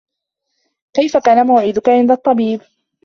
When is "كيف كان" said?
0.93-1.47